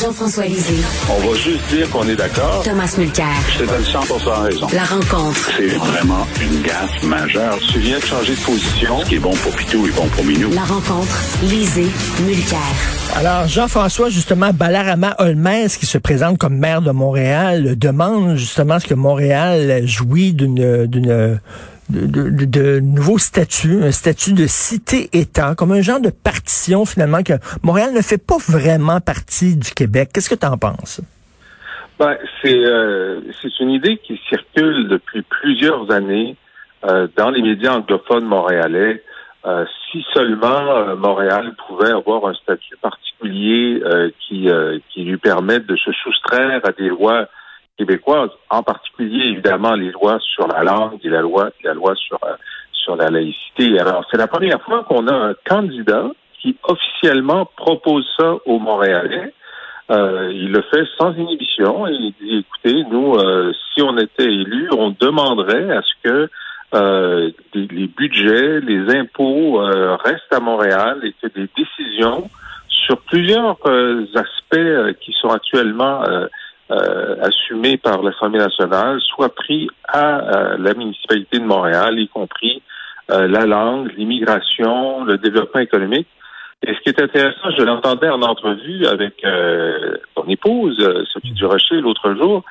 [0.00, 0.82] Jean-François Lisée.
[1.10, 2.62] On va juste dire qu'on est d'accord.
[2.64, 3.26] Thomas Mulcair.
[3.52, 4.00] Je te donne 100
[4.44, 4.66] raison.
[4.72, 5.50] La rencontre.
[5.58, 7.58] C'est vraiment une gaffe majeure.
[7.70, 9.00] Tu viens de changer de position.
[9.00, 10.50] Ce qui est bon pour Pitou est bon pour Minou.
[10.52, 11.20] La rencontre.
[11.42, 11.88] Lisée.
[12.24, 12.58] Mulcair.
[13.16, 18.86] Alors, Jean-François, justement, Balarama Holmes, qui se présente comme maire de Montréal, demande justement ce
[18.86, 21.40] que Montréal jouit d'une, d'une,
[21.90, 27.22] de, de, de, nouveaux statuts, un statut de cité-État, comme un genre de partition finalement
[27.22, 30.10] que Montréal ne fait pas vraiment partie du Québec.
[30.12, 31.00] Qu'est-ce que tu en penses?
[31.98, 36.34] Ben, c'est euh, c'est une idée qui circule depuis plusieurs années
[36.88, 39.02] euh, dans les médias anglophones montréalais.
[39.44, 43.82] Euh, si seulement Montréal pouvait avoir un statut particulier
[44.20, 44.48] qui,
[44.88, 47.26] qui lui permette de se soustraire à des lois
[47.80, 52.18] québécoises, en particulier évidemment les lois sur la langue et la loi, la loi sur,
[52.24, 52.34] euh,
[52.72, 53.78] sur la laïcité.
[53.78, 59.32] Alors, c'est la première fois qu'on a un candidat qui officiellement propose ça aux Montréalais.
[59.90, 64.24] Euh, il le fait sans inhibition et il dit écoutez, nous, euh, si on était
[64.24, 66.28] élu, on demanderait à ce que
[66.74, 69.58] euh, les budgets, les impôts
[70.04, 72.30] restent à Montréal et que des décisions
[72.68, 73.58] sur plusieurs
[74.14, 76.02] aspects qui sont actuellement
[76.70, 82.62] euh, assumé par l'Assemblée nationale soit pris à euh, la municipalité de Montréal, y compris
[83.10, 86.06] euh, la langue, l'immigration, le développement économique.
[86.64, 89.14] Et ce qui est intéressant, je l'entendais en entrevue avec
[90.14, 90.76] ton épouse,
[91.10, 92.44] Sophie Durocher, l'autre jour,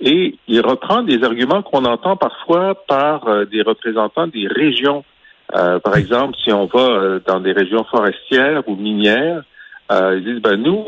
[0.00, 5.04] et il reprend des arguments qu'on entend parfois par des représentants des régions.
[5.52, 9.42] par exemple, si on va dans des régions forestières ou minières,
[9.90, 10.86] ils disent ben nous,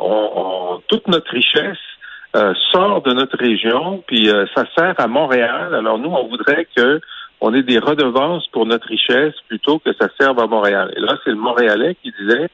[0.00, 1.76] on, toute notre richesse
[2.36, 5.74] euh, sort de notre région, puis euh, ça sert à Montréal.
[5.74, 7.00] Alors nous, on voudrait que
[7.40, 10.92] on ait des redevances pour notre richesse plutôt que ça serve à Montréal.
[10.94, 12.50] Et là, c'est le Montréalais qui disait,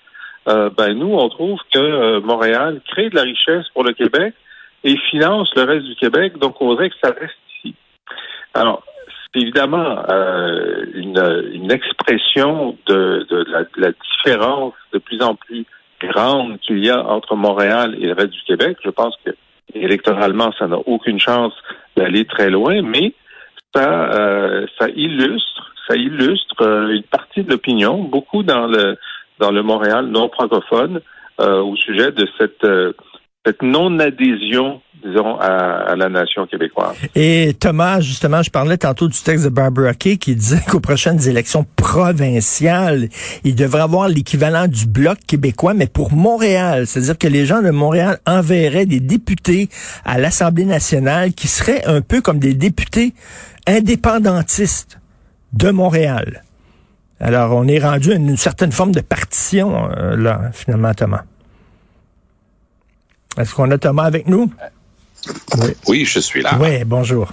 [0.47, 4.35] euh, ben nous, on trouve que Montréal crée de la richesse pour le Québec
[4.85, 7.75] et finance le reste du Québec, donc on voudrait que ça reste ici.
[8.53, 8.85] Alors,
[9.33, 10.05] c'est évidemment
[10.95, 15.67] une, une, expression de, de, la, de, la, différence de plus en plus
[16.01, 18.77] grande qu'il y a entre Montréal et le reste du Québec.
[18.85, 19.33] Je pense que
[19.73, 21.53] électoralement, ça n'a aucune chance
[21.97, 23.15] d'aller très loin, mais
[23.75, 28.97] ça, euh, ça illustre, ça illustre euh, une partie de l'opinion, beaucoup dans le
[29.41, 31.01] dans le Montréal non francophone,
[31.41, 32.65] euh, au sujet de cette
[33.45, 36.97] cette non-adhésion, disons, à, la nation québécoise.
[37.15, 41.29] Et Thomas, justement, je parlais tantôt du texte de Barbara Kay qui disait qu'aux prochaines
[41.29, 43.09] élections provinciales,
[43.45, 46.87] il devrait avoir l'équivalent du bloc québécois, mais pour Montréal.
[46.87, 49.69] C'est-à-dire que les gens de Montréal enverraient des députés
[50.05, 53.13] à l'Assemblée nationale qui seraient un peu comme des députés
[53.67, 55.01] indépendantistes
[55.53, 56.45] de Montréal.
[57.21, 61.25] Alors, on est rendu à une certaine forme de partition, euh, là, finalement, Thomas.
[63.39, 64.53] Est-ce qu'on a Thomas avec nous?
[65.59, 66.57] Oui, oui je suis là.
[66.61, 67.33] Oui, bonjour.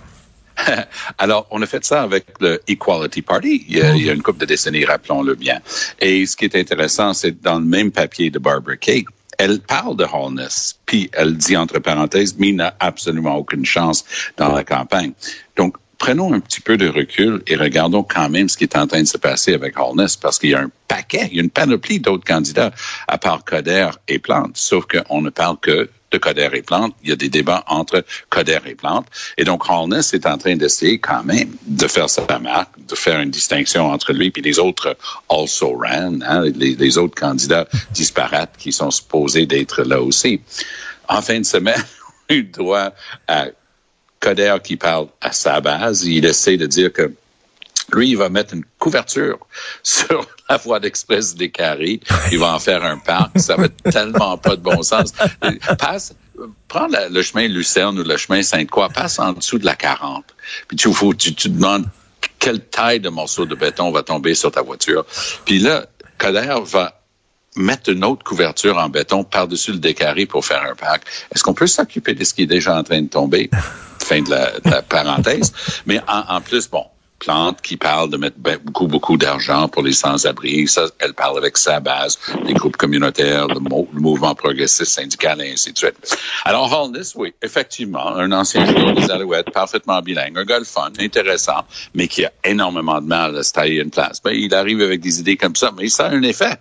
[1.18, 4.14] Alors, on a fait ça avec le Equality Party il y a, il y a
[4.14, 5.60] une couple de décennies, rappelons-le bien.
[6.00, 9.06] Et ce qui est intéressant, c'est dans le même papier de Barbara Kay,
[9.38, 14.06] elle parle de Holness, puis elle dit entre parenthèses, mais n'a absolument aucune chance
[14.38, 15.14] dans la campagne.
[15.58, 18.88] Donc, prenons un petit peu de recul et regardons quand même ce qui est en
[18.88, 21.44] train de se passer avec Holness, parce qu'il y a un paquet, il y a
[21.44, 22.72] une panoplie d'autres candidats,
[23.08, 26.96] à part Coder et Plante, sauf qu'on ne parle que de Coder et Plante.
[27.04, 29.06] Il y a des débats entre Coder et Plante.
[29.38, 33.20] Et donc, Holness est en train d'essayer quand même de faire sa marque, de faire
[33.20, 34.98] une distinction entre lui et les autres
[35.30, 40.42] also ran, hein, les, autres candidats disparates qui sont supposés d'être là aussi.
[41.08, 41.86] En fin de semaine,
[42.30, 42.92] il doit
[43.28, 43.46] à
[44.22, 46.06] Coder qui parle à sa base.
[46.06, 47.12] Il essaie de dire que
[47.92, 49.40] lui, il va mettre une couverture
[49.84, 52.00] sur la voie d'express des carrés.
[52.32, 53.38] Il va en faire un parc.
[53.40, 55.12] Ça va tellement pas de bon sens.
[55.78, 56.14] Passe,
[56.68, 60.24] prends le chemin Lucerne ou le chemin Sainte-Croix, passe en dessous de la 40.
[60.68, 61.88] Puis tu, faut, tu, demandes
[62.40, 65.06] quelle taille de morceau de béton va tomber sur ta voiture.
[65.46, 65.86] Puis là,
[66.18, 67.02] Coder va
[67.56, 71.04] mettre une autre couverture en béton par-dessus le décarré pour faire un parc.
[71.34, 73.50] Est-ce qu'on peut s'occuper de ce qui est déjà en train de tomber?
[74.12, 75.54] Fin de la, parenthèse.
[75.86, 76.86] Mais en, plus, bon,
[77.20, 80.68] Plante qui parle de mettre ben, beaucoup, beaucoup d'argent pour les sans-abri.
[80.68, 85.72] Ça, elle parle avec sa base, les groupes communautaires, le, mouvement progressiste syndical et ainsi
[85.72, 86.18] de suite.
[86.46, 90.92] Alors, Holness, oui, effectivement, un ancien joueur des Alouettes, parfaitement bilingue, un gars le fun,
[91.00, 91.64] intéressant,
[91.94, 94.20] mais qui a énormément de mal à se tailler une place.
[94.24, 96.58] Ben, il arrive avec des idées comme ça, mais ça a un effet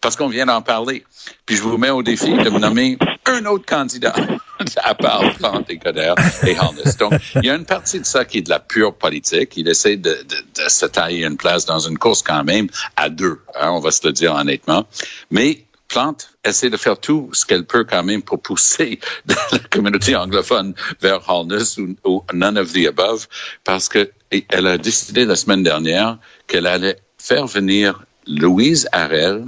[0.00, 1.04] parce qu'on vient d'en parler.
[1.46, 2.96] Puis je vous mets au défi de me nommer
[3.26, 4.14] un autre candidat
[4.82, 5.22] à part
[5.68, 6.14] et Coder
[6.46, 6.96] et Holness.
[6.96, 9.56] Donc, il y a une partie de ça qui est de la pure politique.
[9.56, 13.08] Il essaie de, de, de se tailler une place dans une course quand même à
[13.08, 14.86] deux, hein, on va se le dire honnêtement.
[15.30, 18.98] Mais Plante essaie de faire tout ce qu'elle peut quand même pour pousser
[19.52, 23.26] la communauté anglophone vers Holness ou, ou none of the above,
[23.64, 24.10] parce que
[24.48, 26.18] elle a décidé la semaine dernière
[26.48, 29.44] qu'elle allait faire venir Louise Harel,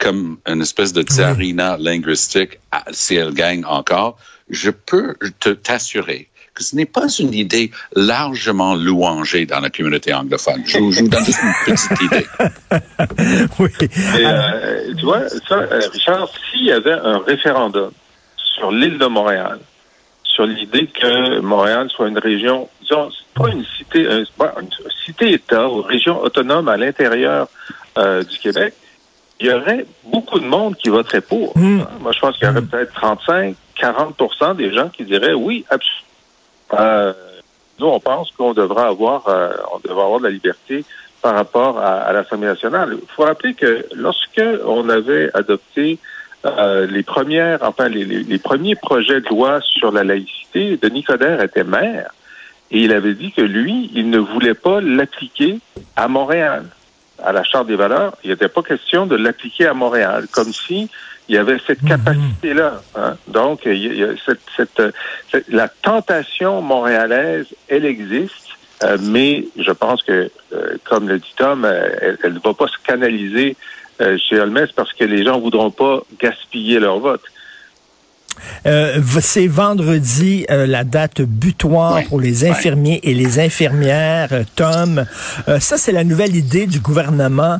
[0.00, 2.58] comme une espèce de tsarina linguistique
[2.90, 4.18] si elle gagne encore,
[4.48, 10.12] je peux te t'assurer que ce n'est pas une idée largement louangée dans la communauté
[10.12, 10.62] anglophone.
[10.66, 12.26] Je, vous donne juste une petite idée.
[13.60, 13.70] oui.
[14.18, 17.92] Euh, tu vois, ça, euh, Richard, s'il y avait un référendum
[18.36, 19.60] sur l'île de Montréal,
[20.24, 24.68] sur l'idée que Montréal soit une région, disons, pas une cité, une
[25.04, 27.48] cité-État ou région autonome à l'intérieur
[27.98, 28.74] euh, du Québec,
[29.40, 31.56] il y aurait beaucoup de monde qui voterait pour.
[31.56, 31.82] Hmm.
[32.00, 32.68] Moi, je pense qu'il y aurait hmm.
[32.68, 36.06] peut-être 35, 40% des gens qui diraient oui, absolument.
[36.74, 37.12] Euh,
[37.78, 40.84] nous, on pense qu'on devra avoir, euh, on devra avoir de la liberté
[41.22, 42.96] par rapport à, l'Assemblée nationale.
[43.00, 45.98] Il faut rappeler que lorsque on avait adopté
[46.44, 51.42] euh, les premières, enfin les, les, premiers projets de loi sur la laïcité, Denis Coderre
[51.42, 52.10] était maire
[52.70, 55.58] et il avait dit que lui, il ne voulait pas l'appliquer
[55.96, 56.64] à Montréal
[57.24, 60.88] à la Charte des valeurs, il n'était pas question de l'appliquer à Montréal, comme si
[61.28, 61.88] il y avait cette mhm.
[61.88, 62.82] capacité-là.
[62.96, 63.16] Hein.
[63.28, 64.08] Donc, il y a
[64.56, 64.82] cette,
[65.48, 68.48] la tentation montréalaise, elle existe,
[68.82, 72.66] euh, mais je pense que, euh, comme le dit Tom, euh, elle ne va pas
[72.66, 73.56] se canaliser
[74.16, 77.20] chez Holmes parce que les gens voudront pas gaspiller leur vote.
[78.66, 84.28] Euh, c'est vendredi euh, la date butoir pour les infirmiers et les infirmières.
[84.32, 85.04] Euh, Tom,
[85.58, 87.58] ça c'est la nouvelle idée du gouvernement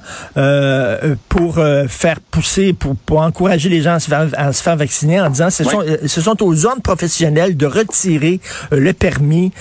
[1.29, 1.59] pour
[1.89, 5.31] faire pousser, pour, pour, encourager les gens à se, faire, à se faire vacciner en
[5.31, 8.41] disant ce, sont, ce sont aux ordres professionnels de retirer
[8.71, 9.53] le permis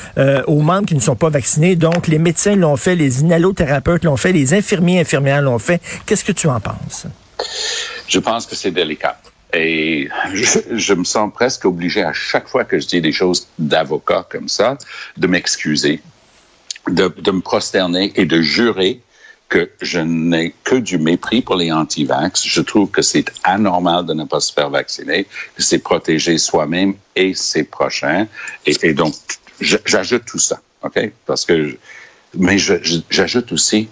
[0.48, 1.76] aux membres qui ne sont pas vaccinés.
[1.76, 5.82] Donc les médecins l'ont fait, les inhalothérapeutes l'ont fait, les infirmiers infirmières l'ont fait.
[6.06, 7.06] Qu'est-ce que tu en penses?
[8.08, 9.18] Je pense que c'est délicat.
[9.54, 14.28] Et je, me sens presque obligé à chaque fois que je dis des choses d'avocat
[14.30, 14.78] comme ça,
[15.18, 16.02] de m'excuser,
[16.88, 19.02] de, de, me prosterner et de jurer
[19.48, 22.46] que je n'ai que du mépris pour les anti-vax.
[22.46, 25.26] Je trouve que c'est anormal de ne pas se faire vacciner,
[25.56, 28.28] que c'est protéger soi-même et ses prochains.
[28.68, 29.16] Et, et donc,
[29.60, 31.12] j'ajoute tout ça, OK?
[31.26, 31.76] Parce que,
[32.36, 33.90] mais j'ajoute aussi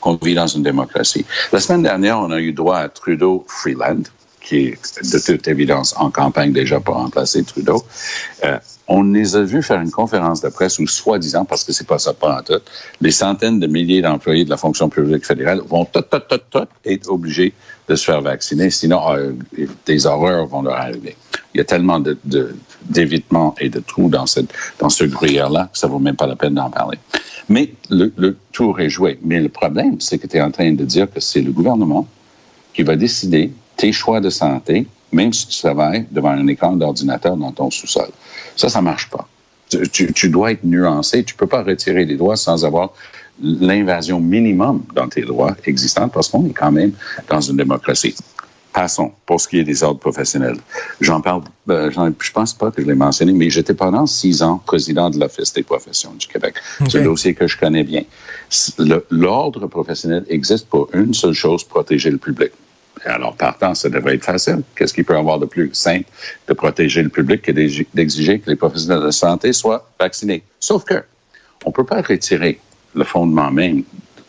[0.00, 1.24] qu'on vit dans une démocratie.
[1.50, 4.02] La semaine dernière, on a eu droit à Trudeau Freeland
[4.44, 7.82] qui est de toute évidence en campagne déjà pour remplacer Trudeau.
[8.44, 11.86] Euh, on les a vus faire une conférence de presse où, soi-disant, parce que c'est
[11.86, 12.60] pas ça pas en tout,
[13.00, 15.88] les centaines de milliers d'employés de la fonction publique fédérale vont
[16.84, 17.54] être obligés
[17.88, 19.32] de se faire vacciner, sinon euh,
[19.86, 21.16] des horreurs vont leur arriver.
[21.54, 22.18] Il y a tellement de,
[22.82, 26.68] d'évitement et de trous dans ce gruyère-là que ça vaut même pas la peine d'en
[26.68, 26.98] parler.
[27.48, 29.18] Mais le, le tour est joué.
[29.22, 32.08] Mais le problème, c'est que tu es en train de dire que c'est le gouvernement
[32.72, 37.36] qui va décider tes choix de santé, même si tu travailles devant un écran d'ordinateur
[37.36, 38.08] dans ton sous-sol.
[38.56, 39.28] Ça, ça marche pas.
[39.92, 41.24] Tu, tu, dois être nuancé.
[41.24, 42.92] Tu peux pas retirer les droits sans avoir
[43.42, 46.92] l'invasion minimum dans tes droits existants parce qu'on est quand même
[47.28, 48.14] dans une démocratie.
[48.72, 50.56] Passons pour ce qui est des ordres professionnels.
[51.00, 51.90] J'en parle, euh,
[52.20, 55.52] je pense pas que je l'ai mentionné, mais j'étais pendant six ans président de l'Office
[55.52, 56.56] des professions du Québec.
[56.88, 58.02] C'est un dossier que je connais bien.
[59.10, 62.50] L'ordre professionnel existe pour une seule chose, protéger le public.
[63.04, 64.62] Alors, partant, ça devrait être facile.
[64.76, 66.06] Qu'est-ce qu'il peut y avoir de plus simple
[66.48, 70.42] de protéger le public que d'exiger que les professionnels de santé soient vaccinés?
[70.60, 71.02] Sauf que
[71.64, 72.60] on ne peut pas retirer
[72.94, 73.82] le fondement même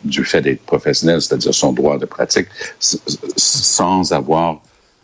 [0.04, 2.48] du fait d'être professionnel, c'est-à-dire son droit de pratique,
[2.80, 4.62] sans avoir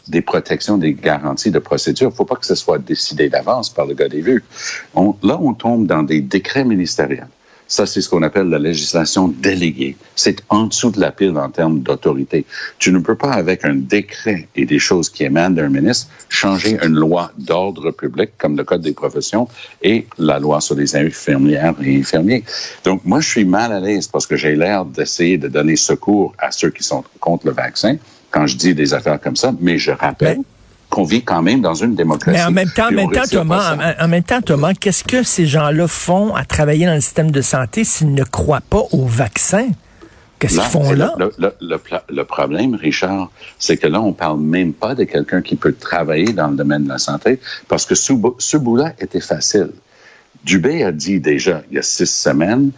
[0.08, 2.10] des protections, des garanties de procédure.
[2.10, 4.44] Il ne faut pas que ce soit décidé d'avance par le gars des vues.
[4.96, 7.28] là, on tombe dans des décrets ministériels.
[7.72, 9.96] Ça, c'est ce qu'on appelle la législation déléguée.
[10.18, 12.46] C'est en dessous de la pile en termes d'autorité.
[12.80, 16.78] Tu ne peux pas, avec un décret et des choses qui émanent d'un ministre, changer
[16.84, 19.48] une loi d'ordre public, comme le Code des professions
[19.82, 22.44] et la loi sur les infirmières et infirmiers.
[22.84, 26.36] Donc, moi, je suis mal à l'aise parce que j'ai l'air d'essayer de donner secours
[26.40, 27.96] à ceux qui sont contre le vaccin
[28.32, 30.42] quand je dis des affaires comme ça, mais je rappelle
[30.92, 32.38] qu'on vit quand même dans une démocratie.
[32.38, 35.48] Mais en même temps, en même temps Thomas, en, même temps, Thomas, qu'est-ce que ces
[35.48, 39.70] gens-là font à travailler dans le système de santé s'ils ne croient pas au vaccin?
[40.38, 41.16] Qu'est-ce qu'ils font là?
[41.18, 41.32] Le,
[41.62, 41.80] le,
[42.10, 46.34] le, problème, Richard, c'est que là, on parle même pas de quelqu'un qui peut travailler
[46.34, 49.70] dans le domaine de la santé parce que ce, ce bout-là était facile.
[50.44, 52.72] Dubé a dit déjà, il y a six semaines,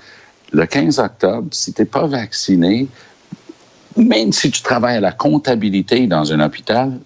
[0.51, 2.87] le 15 octobre, si tu n'es pas vacciné,
[3.97, 6.99] même si tu travailles à la comptabilité dans un hôpital,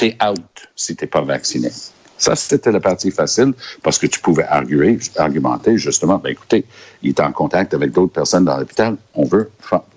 [0.00, 1.70] t'es out si t'es pas vacciné.
[2.16, 3.52] Ça, c'était la partie facile
[3.82, 6.64] parce que tu pouvais argumenter justement, ben écoutez,
[7.02, 9.50] il est en contact avec d'autres personnes dans l'hôpital, on veut.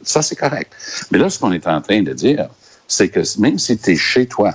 [0.04, 0.74] Ça, c'est correct.
[1.12, 2.50] Mais là, ce qu'on est en train de dire,
[2.88, 4.54] c'est que même si tu es chez toi,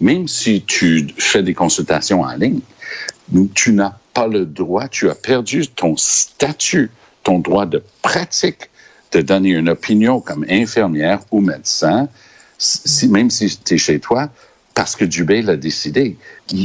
[0.00, 2.60] même si tu fais des consultations en ligne,
[3.54, 6.90] tu n'as pas le droit, tu as perdu ton statut,
[7.24, 8.70] ton droit de pratique
[9.12, 12.08] de donner une opinion comme infirmière ou médecin,
[12.58, 14.30] si, même si tu es chez toi,
[14.78, 16.16] parce que Dubé l'a décidé.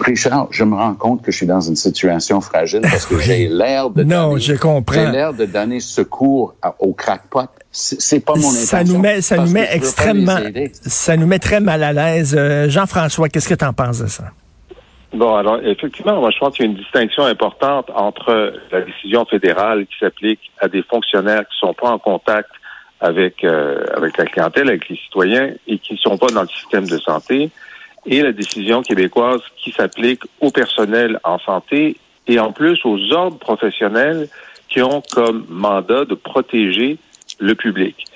[0.00, 3.48] Richard, je me rends compte que je suis dans une situation fragile parce que j'ai
[3.48, 4.94] l'air de non, je comprends.
[4.94, 7.50] J'ai l'air de donner secours au crackpot.
[7.70, 8.64] C'est pas mon intention.
[8.64, 10.38] Ça nous met, ça nous met extrêmement,
[10.72, 12.34] ça nous met très mal à l'aise.
[12.34, 14.24] Euh, Jean-François, qu'est-ce que tu en penses de ça?
[15.12, 19.26] Bon, alors effectivement, moi je pense qu'il y a une distinction importante entre la décision
[19.26, 22.48] fédérale qui s'applique à des fonctionnaires qui sont pas en contact
[23.00, 26.48] avec euh, avec la clientèle, avec les citoyens et qui ne sont pas dans le
[26.48, 27.50] système de santé,
[28.06, 33.38] et la décision québécoise qui s'applique au personnel en santé et en plus aux ordres
[33.38, 34.28] professionnels
[34.68, 36.98] qui ont comme mandat de protéger
[37.38, 38.06] le public.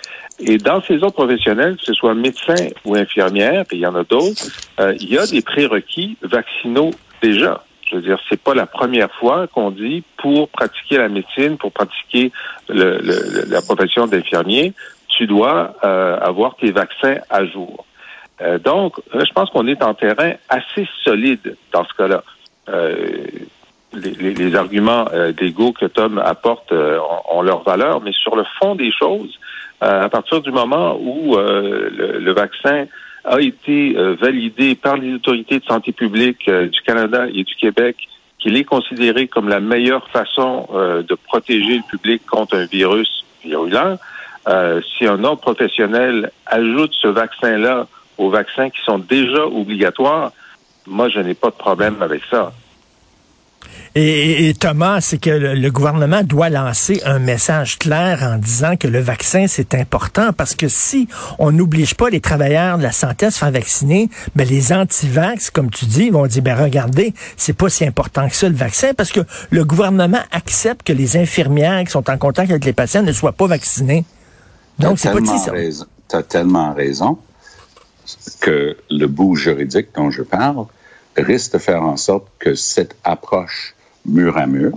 [0.41, 3.95] Et dans ces ordres professionnels, que ce soit médecins ou infirmières, et il y en
[3.95, 4.47] a d'autres,
[4.81, 6.91] euh, il y a des prérequis vaccinaux
[7.23, 7.65] déjà.
[7.95, 11.71] Je veux dire, c'est pas la première fois qu'on dit pour pratiquer la médecine, pour
[11.71, 12.33] pratiquer
[12.69, 14.73] la profession d'infirmier,
[15.07, 17.87] tu dois euh, avoir tes vaccins à jour.
[18.43, 22.25] Euh, donc, je pense qu'on est en terrain assez solide dans ce cas-là.
[22.69, 22.97] Euh,
[23.93, 25.05] les, arguments
[25.37, 29.39] d'ego que Tom apporte ont, leur valeur, mais sur le fond des choses,
[29.81, 32.87] à partir du moment où le, le, vaccin
[33.25, 37.55] a été euh, validé par les autorités de santé publique euh, du Canada et du
[37.55, 37.97] Québec
[38.39, 43.25] qu'il est considéré comme la meilleure façon euh, de protéger le public contre un virus
[43.43, 43.99] virulent.
[44.97, 47.87] si un ordre professionnel ajoute ce vaccin-là
[48.19, 50.33] aux vaccins qui sont déjà obligatoires,
[50.87, 52.53] moi, je n'ai pas de problème avec ça.
[53.97, 58.99] Et, Thomas, c'est que le, gouvernement doit lancer un message clair en disant que le
[58.99, 63.31] vaccin, c'est important parce que si on n'oblige pas les travailleurs de la santé à
[63.31, 67.69] se faire vacciner, ben les anti-vax, comme tu dis, vont dire, ben regardez, c'est pas
[67.69, 71.93] si important que ça le vaccin parce que le gouvernement accepte que les infirmières qui
[71.93, 74.05] sont en contact avec les patients ne soient pas vaccinées.
[74.81, 75.53] Donc, c'est pas ça.
[76.09, 77.19] Tu as tellement raison
[78.41, 80.67] que le bout juridique dont je parle
[81.17, 84.73] risque de faire en sorte que cette approche mur à mur,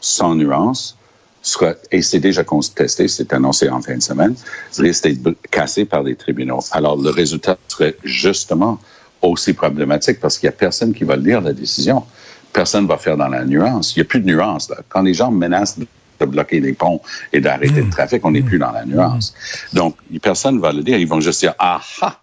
[0.00, 0.96] sans nuance,
[1.42, 4.34] sera, et c'est déjà contesté, c'est annoncé en fin de semaine,
[4.78, 6.60] risque d'être cassé par les tribunaux.
[6.72, 8.78] Alors, le résultat serait justement
[9.22, 12.04] aussi problématique parce qu'il n'y a personne qui va lire la décision.
[12.52, 13.94] Personne ne va faire dans la nuance.
[13.94, 14.68] Il n'y a plus de nuance.
[14.70, 14.78] Là.
[14.88, 15.86] Quand les gens menacent de
[16.26, 17.00] bloquer les ponts
[17.32, 17.90] et d'arrêter le mmh.
[17.90, 19.34] trafic, on n'est plus dans la nuance.
[19.72, 20.98] Donc, personne ne va le dire.
[20.98, 22.20] Ils vont juste dire, ah ah,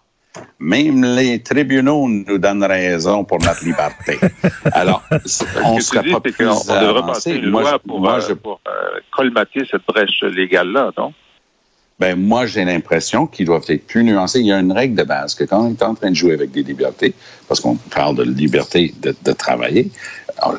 [0.58, 4.18] même les tribunaux nous donnent raison pour notre liberté.
[4.72, 5.02] Alors,
[5.64, 9.00] on ne serait pas plus on, devrait passer une loi pour, moi, euh, pour euh,
[9.12, 11.12] colmater cette brèche légale-là, non?
[11.98, 14.38] Ben, moi, j'ai l'impression qu'ils doivent être plus nuancés.
[14.38, 16.32] Il y a une règle de base que quand on est en train de jouer
[16.32, 17.12] avec des libertés,
[17.48, 19.90] parce qu'on parle de liberté de, de travailler,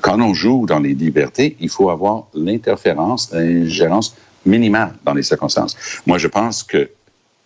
[0.01, 5.75] quand on joue dans les libertés, il faut avoir l'interférence, l'ingérence minimale dans les circonstances.
[6.05, 6.89] Moi, je pense que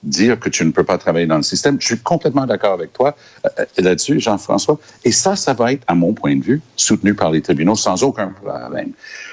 [0.03, 1.77] dire que tu ne peux pas travailler dans le système.
[1.79, 4.77] Je suis complètement d'accord avec toi euh, là-dessus, Jean-François.
[5.03, 8.03] Et ça, ça va être, à mon point de vue, soutenu par les tribunaux sans
[8.03, 8.91] aucun problème.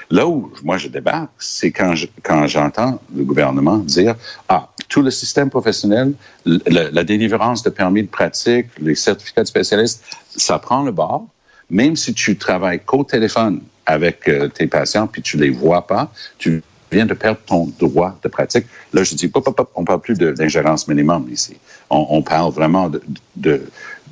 [0.09, 4.15] Là où moi je débarque, c'est quand j'entends le gouvernement dire
[4.49, 6.13] ah tout le système professionnel,
[6.45, 10.03] la délivrance de permis de pratique, les certificats de spécialistes,
[10.35, 11.27] ça prend le bord.
[11.69, 16.11] Même si tu travailles qu'au téléphone avec euh, tes patients puis tu les vois pas,
[16.37, 18.65] tu viens de perdre ton droit de pratique.
[18.93, 21.57] Là, je dis, pop, pop, pop, on parle plus d'ingérence minimum ici.
[21.89, 22.99] On, on, parle vraiment d'un
[23.35, 23.61] de,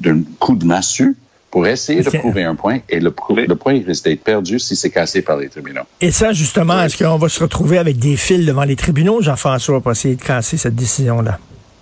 [0.01, 1.15] de, coup de massue
[1.51, 4.91] pour essayer de prouver un point et le, le point risque d'être perdu si c'est
[4.91, 5.81] cassé par les tribunaux.
[5.99, 9.81] Et ça, justement, est-ce qu'on va se retrouver avec des fils devant les tribunaux, Jean-François,
[9.81, 11.39] pour essayer de casser cette décision-là?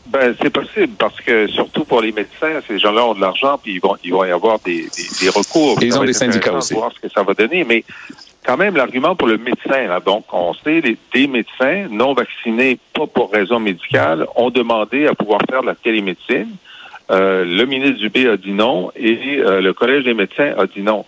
[0.07, 3.73] Ben, c'est possible parce que surtout pour les médecins, ces gens-là ont de l'argent puis
[3.73, 4.87] ils vont, ils vont y avoir des,
[5.21, 5.77] des, recours.
[5.81, 6.75] ils ont des syndicats aussi.
[6.75, 7.83] Voir ce que ça va donner, mais
[8.47, 9.87] quand même l'argument pour le médecin.
[9.87, 15.13] Là, donc, on sait des médecins non vaccinés, pas pour raison médicale, ont demandé à
[15.13, 16.55] pouvoir faire de la télémédecine.
[17.11, 20.81] Euh, le ministre Dubé a dit non et euh, le Collège des médecins a dit
[20.81, 21.05] non.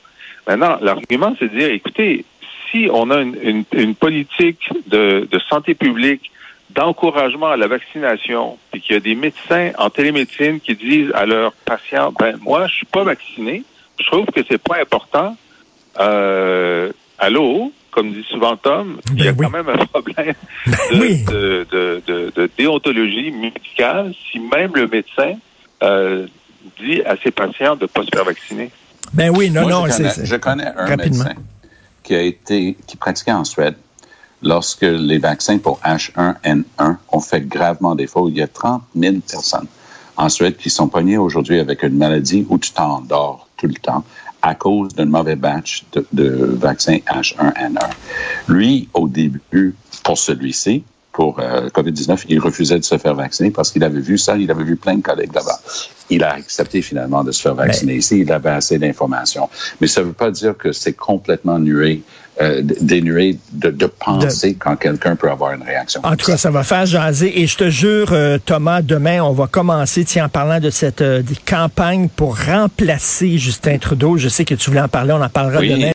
[0.48, 2.26] Maintenant, l'argument, c'est de dire, écoutez,
[2.70, 6.32] si on a une, une, politique de, de, santé publique
[6.70, 11.26] d'encouragement à la vaccination, puis qu'il y a des médecins en télémédecine qui disent à
[11.26, 13.64] leurs patients, ben moi, je suis pas vacciné,
[14.00, 15.36] je trouve que c'est pas important.
[16.00, 20.34] Euh, allô, comme dit souvent Tom, il y a ben quand même un problème
[20.92, 25.34] ben de, de, de, de, déontologie médicale si même le médecin
[25.84, 26.28] euh,
[26.80, 28.72] dit à ses patients de ne pas se faire vacciner.
[29.14, 29.88] Ben oui, non, non.
[29.88, 31.34] Je connais, je connais un médecin
[32.04, 33.76] qui a été, qui pratiquait en Suède
[34.42, 38.30] lorsque les vaccins pour H1N1 ont fait gravement défaut.
[38.30, 39.68] Il y a 30 000 personnes
[40.16, 44.04] en Suède qui sont pognées aujourd'hui avec une maladie où tu t'endors tout le temps
[44.42, 47.90] à cause d'un mauvais batch de, de vaccin H1N1.
[48.48, 50.84] Lui, au début, pour celui-ci,
[51.20, 54.50] pour euh, COVID-19, il refusait de se faire vacciner parce qu'il avait vu ça, il
[54.50, 55.60] avait vu plein de collègues là-bas.
[56.10, 59.50] Il a accepté finalement de se faire vacciner ici, il avait assez d'informations.
[59.82, 62.04] Mais ça ne veut pas dire que c'est complètement nué
[62.42, 66.00] euh, dénué de, de penser quand quelqu'un peut avoir une réaction.
[66.06, 67.42] En tout cas, ça va faire jaser.
[67.42, 71.04] Et je te jure, euh, Thomas, demain, on va commencer, tiens, en parlant de cette
[71.46, 74.16] campagne pour remplacer Justin Trudeau.
[74.16, 75.88] Je sais que tu voulais en parler, on en parlera demain.